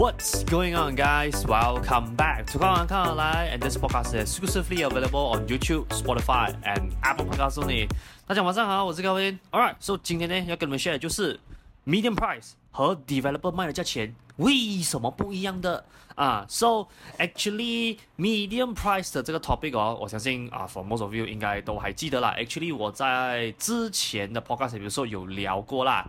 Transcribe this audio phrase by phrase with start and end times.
[0.00, 1.44] What's going on, guys?
[1.44, 7.26] Welcome back to 看完看而来 and this podcast is exclusively available on YouTube, Spotify, and Apple
[7.26, 7.86] Podcasts only.
[8.26, 9.38] 大家晚上好，我是高斌。
[9.50, 11.38] Alright, so 今天呢要跟你们 share 的就是
[11.84, 16.86] medium price 和 developer 卖的价钱为什么不一样的啊？So
[17.18, 22.34] actually medium price 的这个 topic 哦，我相信啊，for most of you 应该都还记得啦。
[22.38, 26.08] Actually 我在之前的 podcast 比如说有聊过啦。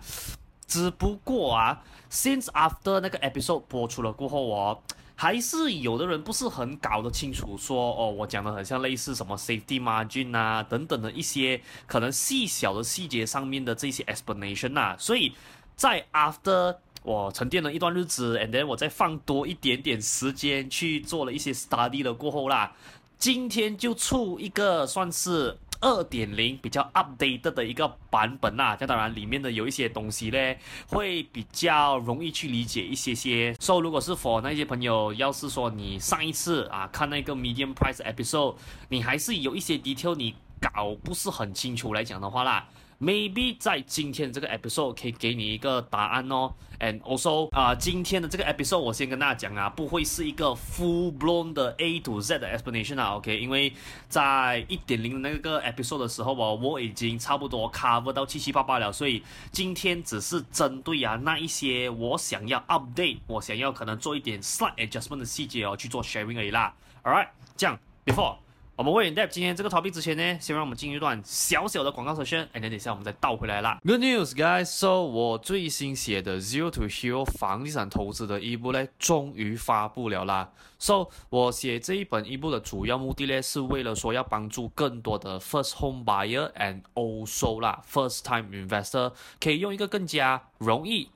[0.65, 4.77] 只不过啊，since after 那个 episode 播出了过后哦，
[5.15, 15.33] 还是有的人不是很搞得清楚说，哦，我讲的很像类似什么 safety margin 啊等等的一些可能细小的细节上面的这些 explanation 啊，所以
[15.75, 22.73] 在 after 我沉淀了一段日子，and then 我再放多一点点时间去做了一些 study 了过后啦，
[23.17, 25.57] 今天就出一个算是。
[25.81, 30.55] 二点零比较 update 的一个版本啦，这当然里面的有一些东西呢，
[30.87, 33.53] 会比较容易去理解一些些。
[33.59, 38.55] 所以如果是 for 那些朋友，要是说你上一次啊看那个 medium price episode，
[38.89, 42.67] 你还是有一些 detail 你搞不是很清楚来讲的话啦。
[43.01, 53.01] Maybe 在今天这个 episode 可以给你一个答案哦，and also 啊、今天的这个 episode 我先跟大家讲啊，不会是一个 full blown 的 A to Z 的 explanation
[53.01, 53.39] 啊，OK？
[53.39, 53.73] 因为
[54.07, 66.71] 在一点零的那个 episode 的时候哦，我已经差不多 cover 到七七八八了，所以今天只是针对啊那一些我想要 update，我想要可能做一点 slight adjustment 的细节哦去做 sharing 而已啦。
[67.03, 68.35] All right，这样 before。
[68.77, 73.79] 我们会 end up 今天这个 topic 之前呢，先让我们进入一段小小的广告首先，哎等一下我们再倒回来啦。
[73.85, 74.65] Good news, guys!
[74.65, 80.49] So 我最新写的 Zero to Hero 房地产投资的一部呢，终于发布了啦。
[80.79, 91.09] So 我写这一本一部的主要目的呢，是为了说要帮助更多的 first home buyer and also 啦 first time investor 可以用一个更加容易。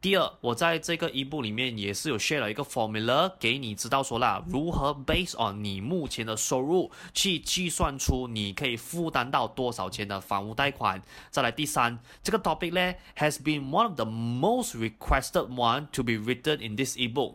[0.00, 11.02] 第二，我在这个 ebook 里面也是有 share 了一个 formula 给你知道说啦，如何 base on 你目前的收入去计算出你可以负担到多少钱的房屋贷款。
[11.30, 16.96] 再来第三，这个 topic 呢 has been one of the most requested one to be written in this
[16.96, 17.34] ebook，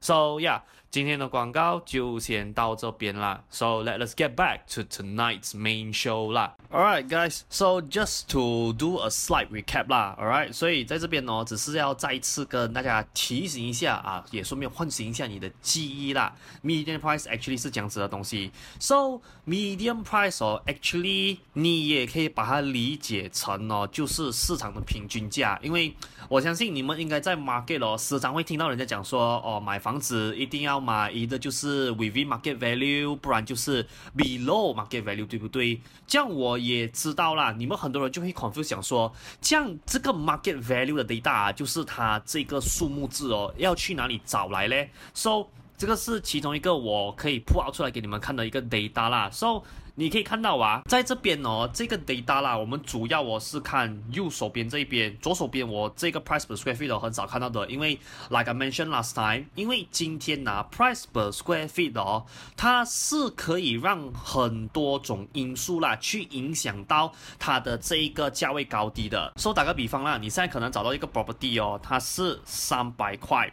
[0.00, 3.42] So yeah，今天的广告就先到这边啦。
[3.50, 6.54] So let us get back to tonight's main show 啦。
[6.70, 10.16] All right, guys, so just to do a slight recap 啦。
[10.20, 16.32] All right，所以在这边呢，只是要再一次跟大家提醒一下啊，也顺便唤醒一下你的记忆啦。
[16.62, 18.52] Median price actually 是这样子的东西。
[18.78, 25.58] So median price 哦，actually 你也可以把它理解成哦，就是市场的平均价。
[25.62, 25.96] 因为
[26.28, 29.87] 我相信你们应该在 market 哦，时常会听到人家讲说哦，买房。
[29.88, 33.82] 房子一定要买，一个就是 within market value，不然就是
[34.14, 35.80] below market value，对不对？
[36.06, 45.46] 这样我也知道啦，你们很多人就会 confuse 想说，这样这个 market value 的 data，就是它这个数目字哦，要去哪里找来嘞？So
[45.78, 49.30] 这个是其中一个我可以 pull out 出来给你们看的一个 data 啦。
[49.30, 49.62] So
[49.98, 57.98] 你可以看到啊，在这边哦，这个 data 啦，我们主要我是看右手边这一边，左手边我这个 price per square feet 很少看到的，因为
[58.28, 62.24] like I mentioned last time，因为今天呢、price per square feet 哦，
[62.56, 69.32] 它是可以让很多种因素啦去影响到它的这一个价位高低的。
[69.34, 73.52] 说、so, 打个比方啦，你现在可能找到一个 property 哦，它是三百块。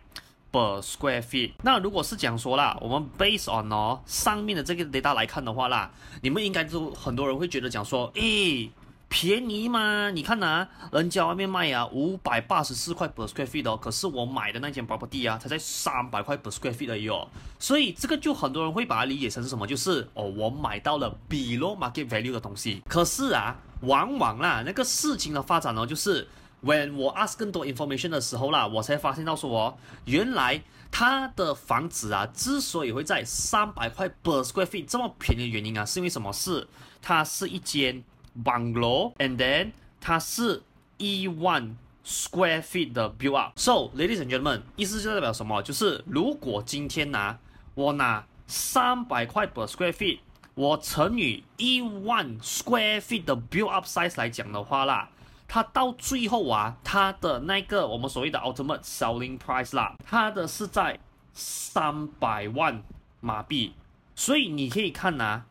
[0.55, 5.91] Per square feet，那如果是讲说啦，我们 based on 哦上面的这个 data 来看的话啦，
[6.21, 8.71] 你们应该都很多人会觉得讲说，诶，
[9.09, 10.09] 便宜吗？
[10.11, 17.27] 你看呐、人家外面卖啊五百八十四块 per square feet 哦，可是我买的那间 property 啊，才在三百块 per square feet 而已哦，
[17.59, 19.67] 所以这个就很多人会把它理解成是什么？
[19.67, 22.81] 就是哦，我买到了 below market value 的东西。
[22.87, 26.25] 可是啊，往往啦，那个事情的发展呢，就是。
[26.65, 30.59] When 我 ask 更多 information 的时候啦，我才发现到说哦，原来
[30.89, 36.33] 他的房子啊，之所以会在三百块 per square feet 这么便宜的原因啊，是因为什么？
[36.33, 36.67] 是
[37.03, 38.03] 它是一间
[38.43, 40.63] bungalow，and then 它是
[40.97, 43.51] 一万 square feet 的 build up。
[43.55, 45.61] So ladies and gentlemen，意思就代表什么？
[45.61, 47.37] 就是如果今天拿、
[47.75, 50.17] 我拿三百块 per square feet，
[50.55, 55.09] 我乘以一万 square feet 的 build up size 来讲的话啦。
[55.47, 60.99] 它到最后啊，它的那个我们所谓的 ultimate selling price 啦，它的是在
[61.33, 62.83] 三百万
[63.19, 63.73] 马币，
[64.15, 65.45] 所以你可以看呐、啊，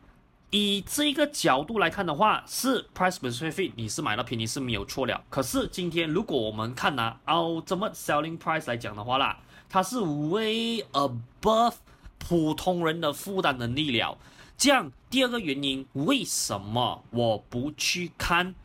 [0.51, 5.23] 以这个角度来看的话，是 price per se 你是买到便宜是没有错了。
[5.29, 9.37] 可是今天如果我们看呐、啊、ultimate selling price 来讲的话啦，
[9.69, 11.75] 它是 way above
[12.17, 14.17] 普通人的负担能力了。
[14.57, 18.55] 这样第二个原因，为什么我不去看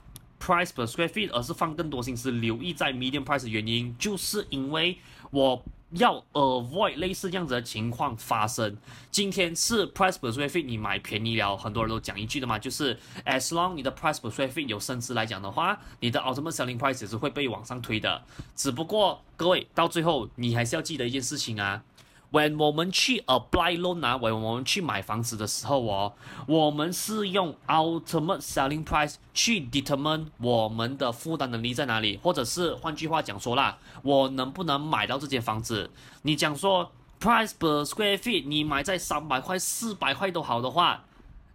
[0.40, 4.98] ？price per square feet，而是放更多心思留意在 medium price 的原因，就是因为
[5.30, 8.76] 我要 avoid 类似这样子的情况发生。
[9.10, 17.02] 今天是 price per square feet，你买便宜了，很多人都讲一句的嘛，就是 as long 你的 price per square feet 有升值来讲的话，你的 ultimate selling price
[17.02, 18.22] 也是会被往上推的。
[18.56, 21.82] 只不过各位到最后，你还是要记得一件事情啊。
[22.32, 26.12] When 我们去 apply loan 啊，when 我们去买房子的时候哦，
[26.46, 35.90] 我们是用 ultimate selling price 去 determine 我们的负担能力在哪里，或者是换句话讲说啦，我能不能买到这间房子？
[36.22, 41.02] 你讲说 price per square feet，你买在三百块、四百块都好的话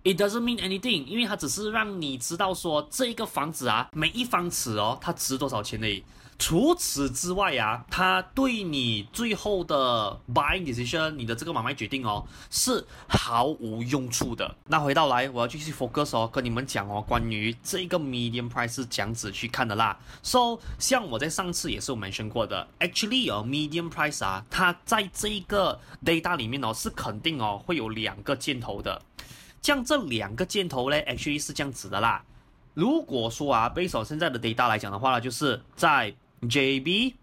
[0.04, 6.04] ，it doesn't mean anything，因为它只是让你知道说这个房子啊，每一方尺哦，它值多少钱而已。
[6.38, 14.54] 除此之外啊，它对你最后的 buying decision，你的这个买卖决定哦，是毫无用处的。
[14.68, 19.98] 那回到来，我要继续 focus 哦，跟你们讲哦，关于这个 medium price 是这样子去看的啦。
[20.24, 29.02] So，像我在上次也是有 mention 过的，actually 哦，medium price 啊，它在这一个 data 里面哦，是肯定哦会有两个箭头的。
[29.62, 32.24] 像这两个箭头呢，actually 是这样子的啦。
[32.74, 36.14] 如果说啊，based on 现在的 data 来讲的话呢，就是在
[36.50, 37.14] JB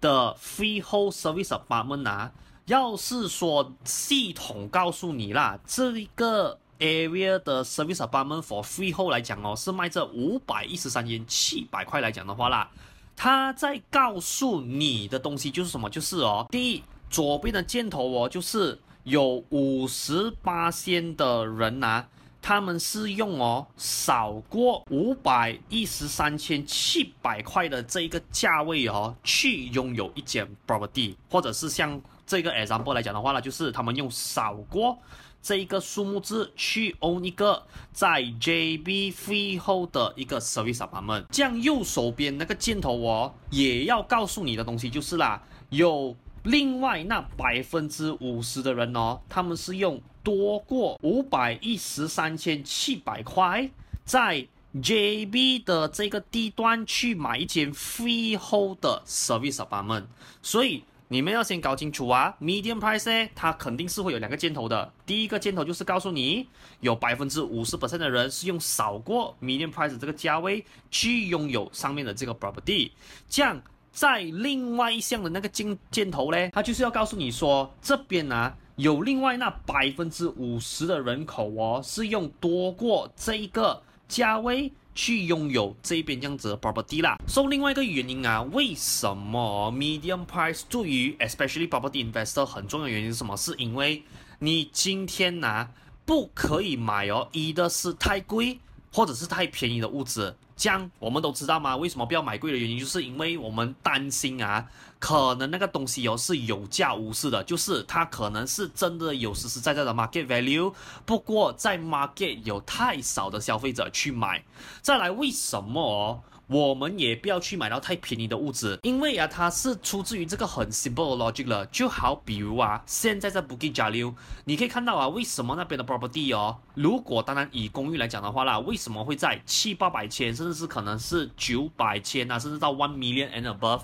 [0.00, 2.32] 的 freehold service apartment 啊，
[2.66, 12.68] 要是说系统告诉你啦，这一个 area 的 service apartment for freehold 来讲哦，是卖这五百一十三元七百块来讲的话啦，
[13.16, 15.88] 他在告诉你的东西就是什么？
[15.88, 22.08] 就是哦，第一，左边的箭头哦，就是有五十八仙的人呐、啊。
[22.42, 34.98] 他们是用哦少过五百一十三千七百块的这一个价位哦去拥有一间 property，或者是像这个 example 来讲的话呢，就是他们用少过
[35.40, 41.26] 这一个数目字去 own 一个在 JB freehold 的一个 service apartment。
[41.30, 50.02] 这样右手边那个箭头哦也要告诉你的东西就是啦，有另外那百分之五十的人哦，他们是用。
[50.22, 53.70] 多过五百一十三千七百块，
[54.04, 60.04] 在 JB 的这个地段去买一间 freehold 的 service apartment，
[60.40, 64.90] 所以你们要先搞清楚啊，median price 呢，它肯定是会有两个箭头的。
[65.04, 66.48] 第一个箭头就是告诉你，
[66.80, 72.92] 有百分之五十 percent 的人是用少过 median price 这个价位去拥有上面的这个 property。
[73.28, 73.60] 这样
[73.92, 78.56] 在另外一项的那个箭箭头呢，它就是要告诉你说，这边呢、啊。
[78.76, 87.18] 有另外那百分之五十的人口哦，是用多过这一个价位去拥有这边这样子的 property 啦。
[87.26, 93.36] 所以另外一个原因啊，为什么 medium price 对于 especially property investor 很重要的原因是什么？
[93.36, 94.02] 是因为
[94.38, 95.68] 你今天呢、
[96.04, 98.58] 不可以买哦，一的是太贵
[98.92, 100.34] 或者是太便宜的物质。
[100.62, 101.76] 这样我们都知道吗？
[101.76, 104.64] 为什么不要买贵的原因，就是因为我们担心啊，
[105.00, 110.72] 可能那个东西哦是有价无市的，就是它可能是真的有实实在在的 market value，
[111.04, 114.44] 不过在 market 有太少的消费者去买。
[114.80, 116.22] 再来，为什么哦？
[116.52, 121.64] 我们也不要去买到太便宜的物质，因为啊，它是出自于这个很 simple 的 logic 了。
[121.66, 124.12] 就好比如啊，现在在 Bukit Jalil，
[124.44, 133.80] 你可以看到啊，为什么那边的 property 哦，如果当然以公寓来讲的话啦，为什么会在七八百千，甚至是可能是九百千啊，甚至到 one million and above？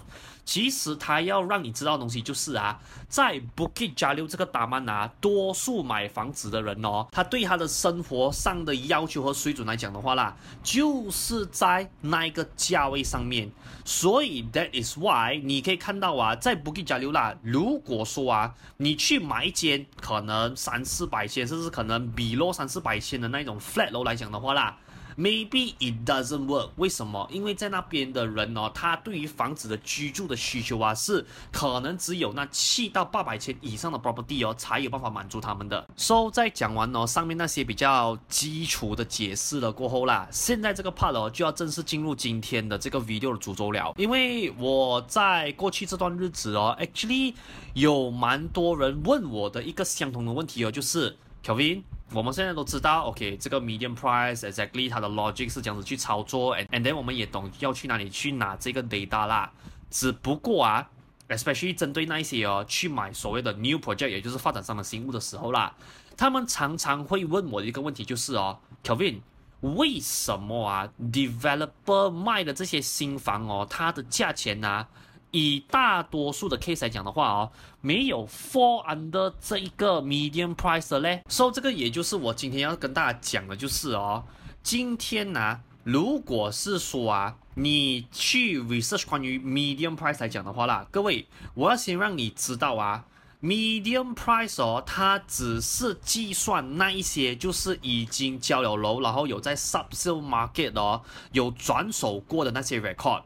[0.48, 13.50] 其实他要让你知道的东西就是啊，在 Bukit Jalil 这个达曼啊，多数买房子的人哦，他对他的生活上的要求和水准来讲的话啦，就是在那一个价位上面。
[13.84, 24.78] 所以 that is why 你可以看到啊，在 Bukit Jalil 啦，如果说啊，你去买一间可能三四百千，甚至可能比落三四百千的那种 flat 楼来讲的话啦。
[25.18, 26.70] Maybe it doesn't work。
[26.76, 27.28] 为什么？
[27.32, 35.84] 因为在那边的人哦，他对于房子的居住的需求啊，是可能只有那七到八百千以上的 property 哦，才有办法满足他们的。
[35.96, 43.92] So 在讲完哦上面那些比较基础的解释了过后啦，现在这个 part 哦就要正式进入今天的这个 video 的主轴了。
[43.96, 47.34] 因为我在过去这段日子哦，actually
[47.74, 51.82] 有蛮多人问我的一个相同的问题哦，就是 Kevin。
[52.12, 59.52] 我们现在都知道，OK，这个 median price exactly 它的 logic 是这样子去操作，and and then 我们也懂要去哪里去拿这个 data 啦。
[59.90, 60.88] 只不过啊
[61.28, 65.74] ，especially 针对那一些哦去买所谓的 new project，也就是发展商的新屋的时候啦，
[66.16, 69.20] 他们常常会问我一个问题就是哦，Kevin，
[69.60, 74.88] 为什么啊 developer 卖的这些新房哦，它的价钱呢、啊？
[75.30, 81.22] 以大多数的 case 来讲的话哦，没有 fall under 这一个 median price 的嘞。
[81.28, 84.24] 所以这个也就是我今天要跟大家讲的，就是哦，
[84.62, 93.04] 今天呢、如果是说啊，你去 research 关于 median price 来讲的话啦，各位，我要先让你知道啊
[93.42, 103.22] ，median price 哦，它只是计算那一些就是已经交了楼，然后有在 subsale market 哦，有转手过的那些 record，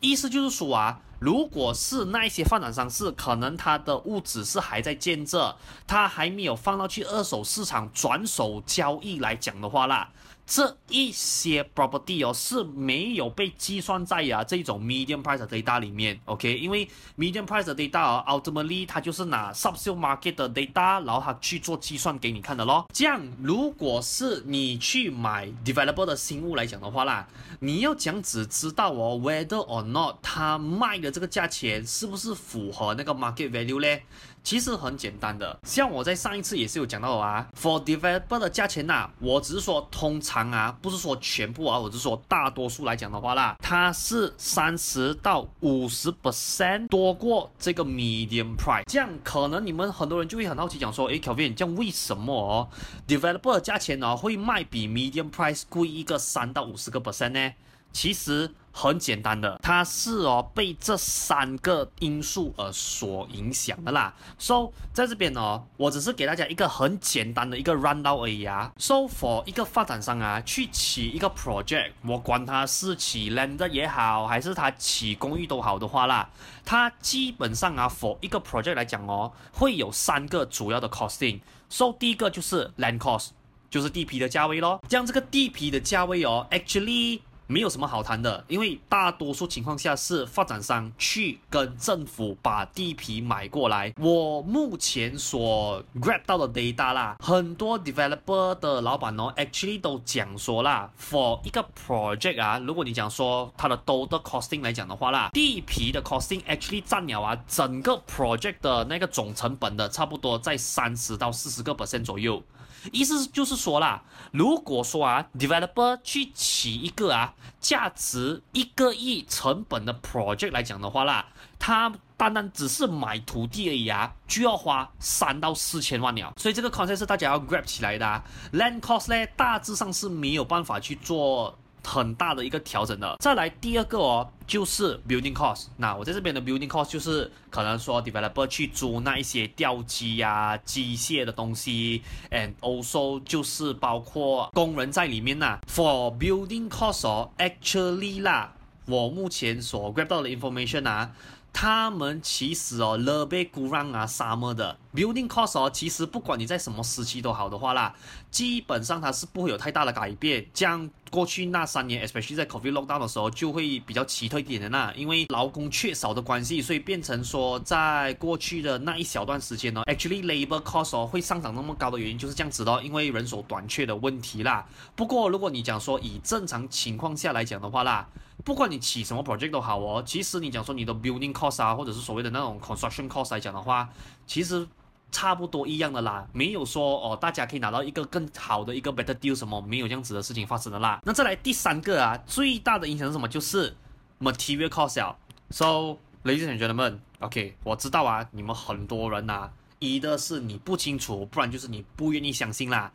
[0.00, 1.00] 意思就是说啊。
[1.22, 5.54] 如果是那一些发展商是可能他的物质是还在建设，
[5.86, 10.10] 他还没有放到去二手市场转手交易来讲的话啦。
[10.44, 16.58] 这一些 property 哦是没有被计算在啊这种 median price 的 data 里面，OK？
[16.58, 22.86] 因为 median price 的 data 哦，ultimately 它就是拿 subsale market 的 data，然后它去做计算给你看的咯。
[22.92, 27.26] 这样，如果是你去买 developer 的新屋来讲的话啦，
[27.60, 34.04] 你要讲只知道哦，whether or not 它卖的这个价钱是不是符合那个 market value 嘞？
[34.44, 52.68] 其实很简单的，像我在上一次也是有讲到啊，for developer 的价钱呐、啊，我只是说通常啊，不是说全部啊，我只是说大多数来讲的话啦，它是三十到五十 percent 多过这个 medium price，这样可能你们很多人就会很好奇讲说，诶，Kelvin，这样为什么哦
[53.06, 57.52] ，developer 的价钱呢会卖比 medium price 贵一个三到五十个 percent 呢？
[57.92, 64.14] 其实很简单的，它是哦被这三个因素而所影响的啦。
[64.38, 68.72] So 在这边哦，我只是给大家一个很简单的一个 rundown 而已啊。
[68.78, 76.30] So for 一个发展商啊，去起一个 project，我管它是起 land 也好，还是它起公寓都好的话啦，
[76.64, 81.40] 它基本上啊，for 一个 project 来讲哦，会有三个主要的 costing。
[81.68, 83.28] So 第一个就是 land cost，
[83.68, 84.80] 就是地皮的价位咯。
[84.88, 87.20] 这样这个地皮的价位哦，actually。
[87.52, 93.92] 没有什么好谈的，因为大多数情况下是发展商去跟政府把地皮买过来。
[93.98, 106.82] 我目前所 grab 到的 data 啦，很多 developer 的老板哦，actually 都讲说啦，for 一个 project 啊，如果你讲说它的 total costing 来讲的话啦，地皮的 costing actually
[106.82, 112.42] 占了啊整个 project 的那个总成本的差不多在三十到四十个 percent 左右。
[112.90, 121.26] 意思就是说啦，如果说啊，developer 去起一个啊，价值一个亿成本的 project 来讲的话啦，
[121.58, 126.32] 他单单只是买土地而已啊，就要花三到四千万了。
[126.36, 128.22] 所以这个 concept 是大家要 grab 起来的啊
[128.52, 131.56] ，land cost 呢，大致上是没有办法去做。
[131.84, 133.16] 很大的一个调整的。
[133.20, 135.66] 再来第二个哦，就是 building cost。
[135.76, 145.58] 那我在这边的 building cost 就是可能说 developer 去租那一些吊机呀、机械的东西，and also 就是包括工人在里面呐。
[145.66, 148.52] For building cost 哦，actually 啦，
[148.86, 151.12] 我目前所 grab 到的 information 啊。
[151.54, 157.94] 他们其实哦，lebih kurang 啊，sama 的 building cost 哦，其实不管你在什么时期都好的话啦，
[158.32, 160.44] 基本上它是不会有太大的改变。
[160.54, 174.66] 这样过去那三年，especially 在 COVID lockdown 的时候，就会比较奇特一点的那，因为劳工缺少的关系，所以变成说，在过去的那一小段时间呢，actually labor cost 哦会上涨那么高的原因就是这样子的，因为人手短缺的问题啦。
[174.96, 178.08] 不过如果你讲说以正常情况下来讲的话啦，
[178.42, 183.90] 不管你起什么 project 都好哦，其实你讲说你的 building cost 啊，或者是所谓的那种 construction cost 来讲的话，
[184.26, 184.66] 其实。
[185.12, 191.00] 差不多一样的啦，没有说哦，大家可以拿到一个更好的一个 better deal 什么，没有这样子的事情发生的啦。
[191.04, 193.28] 那再来第三个啊，最大的影响是什么？
[193.28, 193.76] 就是
[194.18, 195.14] material cost。
[195.50, 202.90] So ladies and gentlemen，OK，我知道啊，你们很多人呐、啊，一的是你不清楚，不然就是你不愿意相信啦。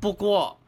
[0.00, 0.58] 不过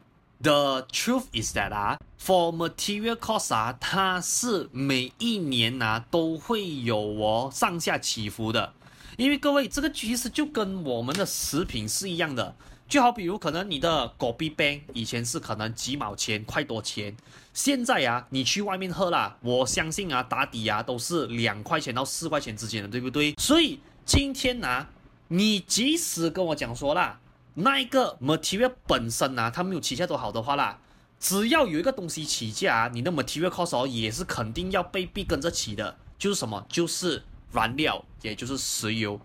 [0.43, 8.73] the truth is that 啊，for material cost 啊，它是每一年呐、啊、都会有哦上下起伏的。
[9.17, 12.55] 因为各位，这个其实就跟我们的食品是一样的，
[12.87, 17.15] 就好比如可能你的果啤杯以前是可能几毛钱、块多钱，
[17.53, 23.35] 现在呀、啊，你去外面喝啦，我相信啊，打底啊都是两块钱到四块钱之间的，对不对？
[23.37, 24.89] 所以今天呢、啊，
[25.27, 27.19] 你即使跟我讲说啦，
[27.53, 30.79] 那一个 material 本身啊，它没有起价多好的话啦，
[31.19, 36.65] 只要有一个东西起价，你的 material cost 也是肯定要被逼跟着起的，就是什么？
[36.67, 37.23] 就是。
[37.53, 39.19] 燃料，也就是石油，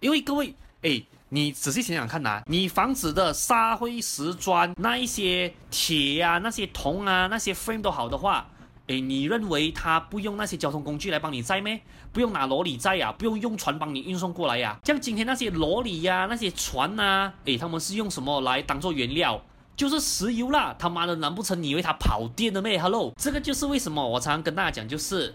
[0.00, 8.48] 因为各位，哎，你仔细想想看呐、你房子的沙灰石砖那一些铁啊，那些铜啊，那些 frame 都好的话，
[8.86, 11.80] 哎，你认为他不用那些交通工具来帮你载咩？
[12.12, 19.42] 不用拿罗里载呀、不用用船帮你运送过来呀、像今天那些罗里呀、那些船呐，哎，他们是用什么来当做原料？
[19.74, 20.76] 就是石油啦！
[20.78, 25.34] 他妈的，难不成你以为他跑电的咩？Hello，这个就是为什么我常常跟大家讲，就是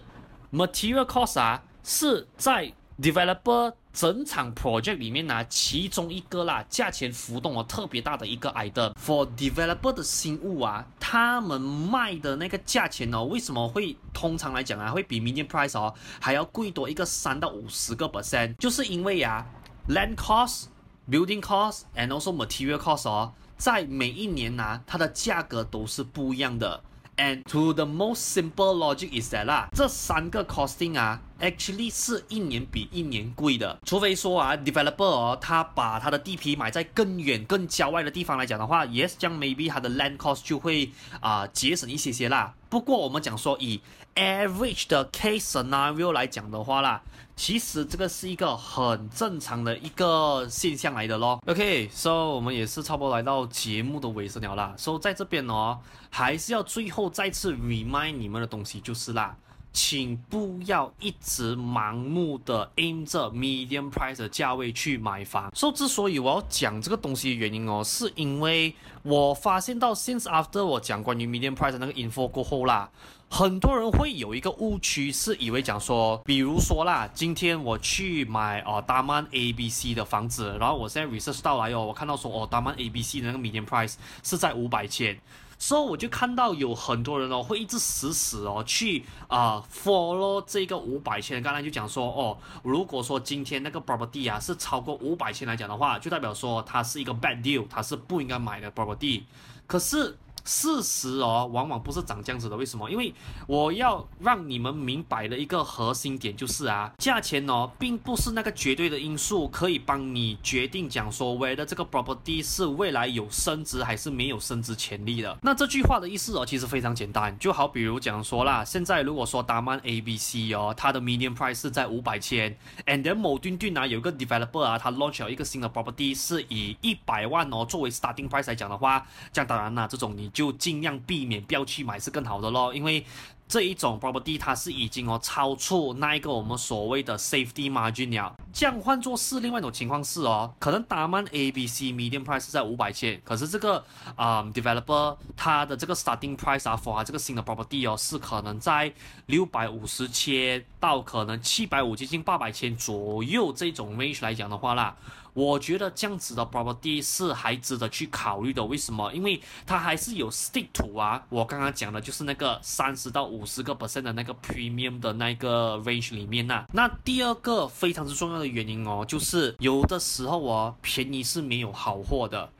[0.52, 1.60] material cost 啊。
[1.90, 8.92] 是在 developer 整场 project 里面呢，其中一个啦，价钱浮动哦特别大的一个 item。
[8.92, 18.54] For developer 的新物啊，他们卖的那个价钱哦，为什么会通常来讲啊，会比 median price 哦还要贵多一个三到五十个 percent？
[18.56, 19.46] 就是因为呀、啊
[19.88, 20.64] ，land cost、
[21.10, 26.82] building cost and also material cost 哦，在每一年呢、啊，它的价格都是不一样的。
[27.18, 33.76] And to the most simple logic is that 啦，这三个 costing 啊，actually 是一年比一年贵的。
[33.84, 42.54] 除非说啊，developer，他把他的地皮买在更远、更郊外的地方来讲的话，yes，这样 maybe 他的 land cost 就会啊、节省一些些啦。
[42.68, 43.80] 不过我们讲说以
[44.18, 47.00] average 的 case scenario 来讲的话啦，
[47.36, 51.40] 其实这个是一个很正常的一个现象来的咯。
[51.46, 54.74] OK，so、我们也是差不多来到节目的尾声了啦。
[54.76, 55.78] So 在这边哦，
[56.10, 59.36] 还是要最后再次 remind 你们的东西就是啦。
[59.70, 65.52] 请不要一直盲目的 aim 着 medium price 的价位去买房。
[65.54, 72.90] 所以之所以我要讲这个东西的原因哦，是因为我发现到 since after 我讲关于 medium price 的那个 info 过后啦，
[73.30, 85.18] 很多人会有一个误区，是以为讲说，比如说啦，今天我去买哦大曼 A B C 的房子，然后我现在 research 到来哦，我看到说哦大曼 A B C 的那个 medium price 是在五百千。
[85.60, 91.42] 所以我就看到有很多人哦，会一直死死哦去啊、follow 这个五百千。
[91.42, 99.22] 刚才就讲说哦，如果说今天那个 property 啊是超过五百千来讲的话，就代表说它是一个 bad deal，它是不应该买的 property。
[99.66, 100.16] 可是。
[100.44, 102.56] 事实哦，往往不是长这样子的。
[102.56, 102.90] 为什么？
[102.90, 103.12] 因为
[103.46, 115.36] 我要让你们明白的一个核心点就是啊，价钱哦，并不是那个绝对的因素，可以帮你决定讲说，whether 这个 property 是未来有升值还是没有升值潜力的。
[115.42, 127.90] 那这句话的意思哦，其实非常简单，就好比如讲说啦，现在如果说达曼 A B C 哦，它的 median price 是在五百千，and then 某顿顿啊，有个 developer 啊，他 launch 了一个新的 property 是以一百万哦作为
[127.90, 130.27] starting price 来讲的话，这样当然啦，这种你。
[130.32, 133.04] 就尽量避免不要去买是更好的咯，因为
[133.48, 138.34] 这一种 property 它是已经哦超出那一个我们所谓的 safety margin 了。
[138.52, 143.82] 这样换作是另外一种情况是哦，可能达曼 A B C median price 是在五百千，可是这个
[144.16, 148.92] 啊、developer 它的这个 starting price 啊 for 这个新的 property 哦是可能在
[149.26, 154.94] 六百五十千到可能七百五接近八百千左右这种 range 来讲的话啦。
[155.38, 159.12] 我觉得这样子的 property 是还值得去考虑的，为什么？
[159.14, 166.66] 因为它还是有 stick to 啊，我刚刚讲的就是那个三十到五十个 percent 的那个 premium 的那个 range 里面呐、啊。
[166.72, 172.50] 那第二个非常之重要的原因哦，就是有的时候哦，便宜是没有好货的。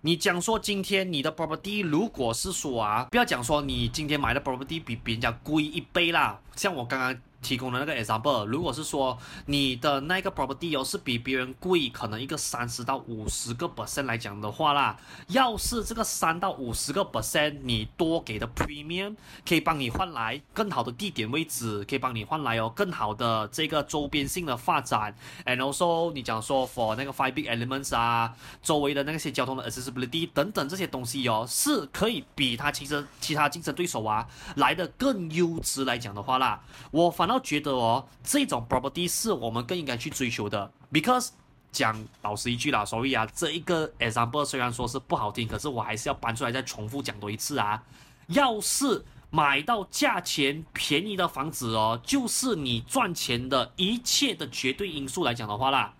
[0.00, 7.16] 你讲说今天你的 property 如果是说啊，不要讲说你今天买的 property 比别人家贵一倍啦，像我刚刚。
[7.44, 14.96] 提供的那个 example，如果是说你的那个 property 哦是比别人贵，可能一个三十到五十个 percent 来讲的话啦，
[15.28, 19.14] 要是这个三到五十个 percent 你多给的 premium
[19.46, 34.26] 可以帮你换来更好的地点位置，可以帮你换来哦更好的这个周边性的发展，and also 你讲说 for 那个 five big elements 啊，周围的那些交通的 accessibility 等等这些东西哦，是可以比他其实其他竞争对手啊
[34.56, 41.30] 来的更优质来讲的话啦，我反正要觉得哦，这种 property 是我们更应该去追求的，because
[41.72, 47.82] 讲老实一句啦，所以啊，这一个 example 虽然说是不好听，可是我还是要搬出来再重复讲多一次啊。
[48.28, 55.92] 要是买到价钱便宜的房子哦，就是你赚钱的一切的绝对因素来讲的话啦。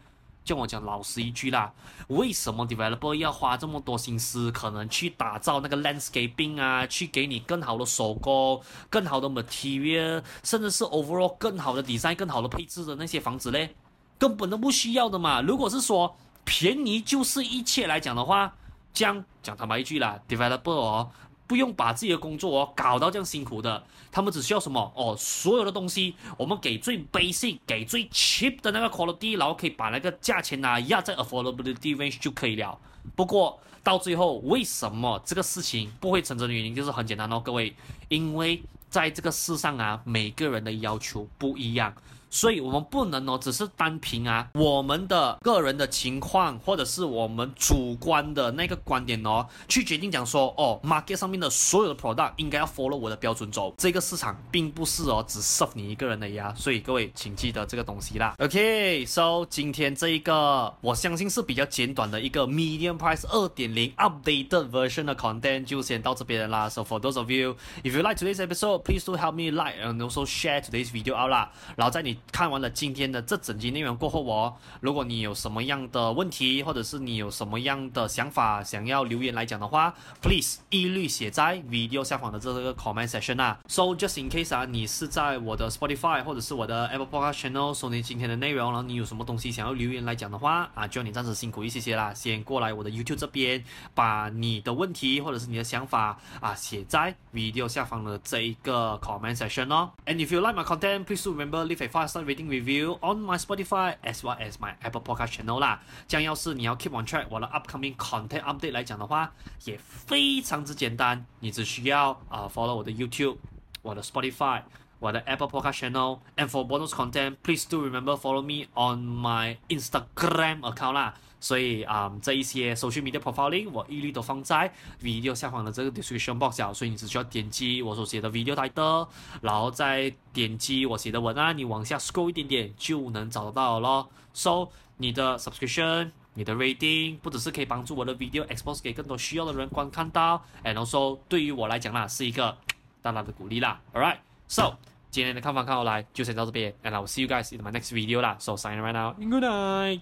[0.44, 1.72] 叫我讲老实一句啦，
[2.08, 13.74] 为什么 developer 要花这么多心思，可能去打造那个 landscaping 啊，去给你更好的手工、更好的 material，甚至是 overall 更好的 design、更好的配置的那些房子嘞？
[14.18, 15.40] 根本都不需要的嘛。
[15.40, 18.54] 如果是说便宜就是一切来讲的话，
[18.92, 21.10] 这样讲坦白一句啦，developer 哦。
[21.46, 25.14] 不用把自己的工作哦搞到这样辛苦的，他们只需要什么哦？
[25.18, 32.78] 所有的东西我们给最 basic、给最 cheap 的那个 quality，然后可以把那个价钱呢压在 affordability range 就可以了。
[33.14, 37.74] 不过到最后，为什么这个事情不会成真的原因就是很简单哦，各位，
[38.08, 41.94] 因为在这个世上啊，每个人的要求不一样。
[42.34, 53.72] 所以，我们不能哦，只是单凭啊我们的个人的情况，或者是我们主观的那个观点哦，去决定讲说哦，market 上面的所有的 product 应该要 follow 我的标准走。
[53.78, 56.52] 这个市场并不是哦，只 serve 你一个人的呀。
[56.56, 58.34] 所以各位请记得这个东西啦。
[58.40, 66.68] OK，so 今天这一个我相信是比较简短的一个 medium price 二点零 updated version 的 content 就先到这边啦。
[66.68, 70.02] So for those of you if you like today's episode, please do help me like and
[70.02, 71.52] also share today's video out 啦。
[71.76, 83.58] 然后在你看完了今天的这整集内容过后哦，如果你有什么样的问题，或者是你有什么样的想法想要留言来讲的话，please 一律写在 video 下方的这个 comment section 啊。
[83.68, 99.36] So just in case 啊，你是在我的 Spotify 或者是我的 Apple Podcast channel 收听今天的内容，然后你有什么东西想要留言来讲的话啊，就你暂时辛苦一些些啦，先过来我的 YouTube 这边，把你的问题或者是你的想法啊写在 video 下方的这一个 comment
[99.36, 99.90] section 哦。
[100.06, 103.37] And if you like my content, please remember leave a five star rating review on my
[103.37, 105.79] Spotify as well as my Apple Podcast channel 啦。
[106.07, 109.31] 这样要是你要 keep on track 我的 upcoming content update 来讲的话，
[109.65, 113.37] 也非常之简单，你只需要啊、uh, follow 我的 YouTube、
[113.81, 114.63] 我的 Spotify、
[115.04, 116.20] 我的 Apple Podcast channel。
[116.36, 121.14] And for bonus content, please do remember follow me on my Instagram account 啦。
[121.40, 129.06] 所以啊、嗯，这一些 social media profiling 我一律都放在 video 下方的这个 description box 啊，所以你只需要点击我所写的 video title，
[129.42, 134.08] 然后再点击我写的文案，你往下 scroll 一点点就能找得到咯。
[134.32, 142.56] So 你的 subscription，你的 rating，不只是可以帮助我的 video expose 给更多需要的人观看到，and also 对于我来讲啦，是一个
[143.02, 143.78] 大大的鼓励啦。
[143.92, 144.78] All right，so
[145.13, 148.37] 今天的看法看好来就先到这边，and I will see you guys in my next video 啦。
[148.39, 149.97] So sign right now，good night。